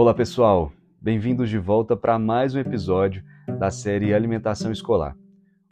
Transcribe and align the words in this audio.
Olá 0.00 0.14
pessoal, 0.14 0.72
bem-vindos 1.02 1.50
de 1.50 1.58
volta 1.58 1.96
para 1.96 2.20
mais 2.20 2.54
um 2.54 2.60
episódio 2.60 3.20
da 3.58 3.68
série 3.68 4.14
Alimentação 4.14 4.70
Escolar. 4.70 5.16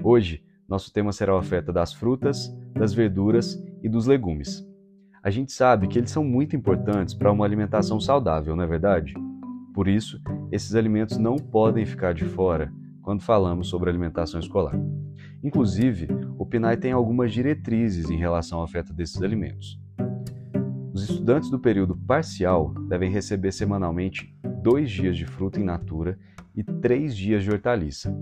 Hoje, 0.02 0.42
nosso 0.68 0.92
tema 0.92 1.12
será 1.12 1.30
a 1.30 1.38
oferta 1.38 1.72
das 1.72 1.92
frutas, 1.92 2.52
das 2.74 2.92
verduras 2.92 3.56
e 3.84 3.88
dos 3.88 4.04
legumes. 4.04 4.66
A 5.22 5.30
gente 5.30 5.52
sabe 5.52 5.86
que 5.86 5.96
eles 5.96 6.10
são 6.10 6.24
muito 6.24 6.56
importantes 6.56 7.14
para 7.14 7.30
uma 7.30 7.44
alimentação 7.44 8.00
saudável, 8.00 8.56
não 8.56 8.64
é 8.64 8.66
verdade? 8.66 9.14
Por 9.72 9.86
isso, 9.86 10.20
esses 10.50 10.74
alimentos 10.74 11.18
não 11.18 11.36
podem 11.36 11.86
ficar 11.86 12.12
de 12.12 12.24
fora 12.24 12.72
quando 13.02 13.22
falamos 13.22 13.68
sobre 13.68 13.88
alimentação 13.88 14.40
escolar. 14.40 14.74
Inclusive, 15.40 16.08
o 16.36 16.44
PNAE 16.44 16.78
tem 16.78 16.90
algumas 16.90 17.32
diretrizes 17.32 18.10
em 18.10 18.16
relação 18.16 18.58
à 18.58 18.64
oferta 18.64 18.92
desses 18.92 19.22
alimentos. 19.22 19.78
Estudantes 21.08 21.48
do 21.48 21.58
período 21.60 21.96
parcial 21.96 22.74
devem 22.88 23.08
receber 23.08 23.52
semanalmente 23.52 24.36
dois 24.60 24.90
dias 24.90 25.16
de 25.16 25.24
fruta 25.24 25.60
in 25.60 25.62
natura 25.62 26.18
e 26.52 26.64
três 26.64 27.16
dias 27.16 27.44
de 27.44 27.50
hortaliça. 27.52 28.12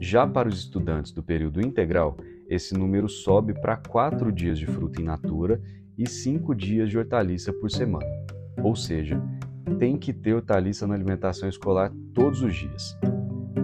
Já 0.00 0.26
para 0.26 0.48
os 0.48 0.58
estudantes 0.58 1.12
do 1.12 1.22
período 1.22 1.60
integral, 1.60 2.16
esse 2.48 2.74
número 2.74 3.08
sobe 3.08 3.54
para 3.54 3.76
quatro 3.76 4.32
dias 4.32 4.58
de 4.58 4.66
fruta 4.66 5.00
in 5.00 5.04
natura 5.04 5.62
e 5.96 6.08
cinco 6.08 6.56
dias 6.56 6.90
de 6.90 6.98
hortaliça 6.98 7.52
por 7.52 7.70
semana. 7.70 8.06
Ou 8.64 8.74
seja, 8.74 9.22
tem 9.78 9.96
que 9.96 10.12
ter 10.12 10.34
hortaliça 10.34 10.88
na 10.88 10.94
alimentação 10.94 11.48
escolar 11.48 11.92
todos 12.12 12.42
os 12.42 12.52
dias. 12.52 12.98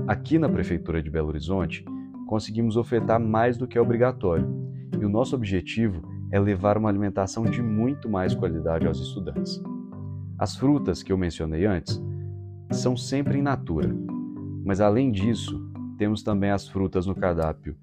Aqui 0.07 0.39
na 0.39 0.49
Prefeitura 0.49 1.03
de 1.03 1.11
Belo 1.11 1.27
Horizonte, 1.27 1.85
conseguimos 2.29 2.77
ofertar 2.77 3.19
mais 3.19 3.59
do 3.59 3.67
que 3.67 3.77
é 3.77 3.81
obrigatório, 3.81 4.47
e 4.97 5.05
o 5.05 5.09
nosso 5.09 5.35
objetivo 5.35 6.13
é 6.33 6.41
levar 6.41 6.79
uma 6.79 6.89
alimentação 6.89 7.45
de 7.45 7.63
muito 7.63 8.09
mais 8.09 8.35
qualidade 8.35 8.87
aos 8.87 8.99
estudantes. 8.99 9.63
As 10.39 10.57
frutas 10.57 11.03
que 11.03 11.13
eu 11.13 11.19
mencionei 11.19 11.67
antes 11.67 12.03
são 12.73 12.97
sempre 12.97 13.39
in 13.39 13.43
natura, 13.43 13.95
mas 14.65 14.81
além 14.81 15.13
disso, 15.13 15.71
temos 15.99 16.23
também 16.23 16.51
as 16.51 16.67
frutas 16.67 17.07
no 17.07 17.15
cardápio, 17.15 17.77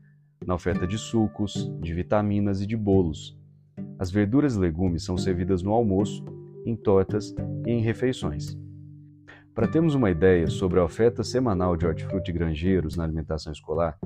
na 0.46 0.56
oferta 0.56 0.88
de 0.88 0.98
sucos, 0.98 1.72
de 1.80 1.94
vitaminas 1.94 2.60
e 2.60 2.66
de 2.66 2.76
bolos. 2.76 3.38
As 4.00 4.10
verduras 4.10 4.56
e 4.56 4.60
legumes 4.60 5.04
são 5.04 5.16
servidas 5.16 5.62
no 5.62 5.72
almoço, 5.72 6.26
em 6.66 6.76
tortas 6.76 7.36
e 7.66 7.72
em 7.72 7.82
refeições. 7.82 8.58
Para 9.53 9.67
termos 9.67 9.95
uma 9.95 10.09
ideia 10.09 10.47
sobre 10.47 10.80
a 10.80 10.83
oferta 10.83 11.23
semanal 11.23 11.75
de 11.75 11.86
hortifruti 11.86 12.31
granjeiros 12.31 12.95
na 12.95 13.03
alimentação 13.03 13.52
escolar, 13.52 13.97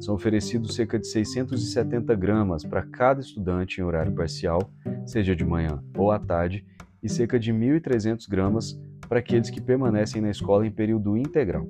são 0.00 0.14
oferecidos 0.14 0.74
cerca 0.74 0.98
de 0.98 1.06
670 1.06 2.14
gramas 2.14 2.64
para 2.64 2.82
cada 2.82 3.20
estudante 3.20 3.80
em 3.80 3.84
horário 3.84 4.12
parcial, 4.12 4.72
seja 5.04 5.36
de 5.36 5.44
manhã 5.44 5.82
ou 5.96 6.10
à 6.10 6.18
tarde, 6.18 6.64
e 7.02 7.08
cerca 7.08 7.38
de 7.38 7.52
1.300 7.52 8.28
gramas 8.28 8.80
para 9.08 9.18
aqueles 9.18 9.50
que 9.50 9.60
permanecem 9.60 10.22
na 10.22 10.30
escola 10.30 10.66
em 10.66 10.70
período 10.70 11.16
integral. 11.16 11.66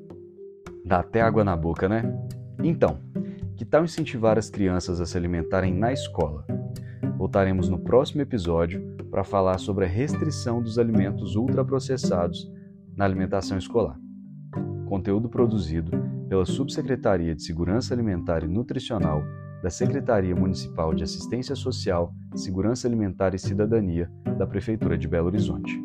Dá 0.84 1.00
até 1.00 1.20
água 1.20 1.42
na 1.42 1.56
boca, 1.56 1.88
né? 1.88 2.02
Então, 2.62 2.98
que 3.56 3.64
tal 3.64 3.84
incentivar 3.84 4.38
as 4.38 4.50
crianças 4.50 5.00
a 5.00 5.06
se 5.06 5.16
alimentarem 5.16 5.72
na 5.72 5.92
escola? 5.92 6.44
Voltaremos 7.16 7.68
no 7.68 7.78
próximo 7.78 8.20
episódio 8.20 8.94
para 9.10 9.24
falar 9.24 9.58
sobre 9.58 9.84
a 9.84 9.88
restrição 9.88 10.62
dos 10.62 10.78
alimentos 10.78 11.34
ultraprocessados 11.34 12.50
na 12.96 13.04
alimentação 13.04 13.58
escolar. 13.58 13.98
Conteúdo 14.86 15.28
produzido 15.28 15.90
pela 16.28 16.44
Subsecretaria 16.44 17.34
de 17.34 17.42
Segurança 17.42 17.94
Alimentar 17.94 18.44
e 18.44 18.48
Nutricional 18.48 19.22
da 19.62 19.70
Secretaria 19.70 20.34
Municipal 20.34 20.92
de 20.92 21.04
Assistência 21.04 21.54
Social, 21.54 22.12
Segurança 22.34 22.88
Alimentar 22.88 23.34
e 23.34 23.38
Cidadania 23.38 24.10
da 24.36 24.46
Prefeitura 24.46 24.98
de 24.98 25.06
Belo 25.06 25.26
Horizonte. 25.26 25.80